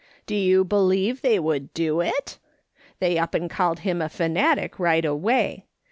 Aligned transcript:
Do 0.25 0.33
you 0.33 0.63
believe 0.63 1.21
they 1.21 1.37
would 1.37 1.75
do 1.75 1.99
it! 2.01 2.39
They 2.97 3.19
up 3.19 3.35
and 3.35 3.47
called 3.47 3.81
him 3.81 4.01
a 4.01 4.09
fanatic 4.09 4.79
right 4.79 5.05
away. 5.05 5.67